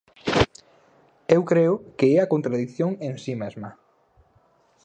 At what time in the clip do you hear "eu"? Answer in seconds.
1.35-1.41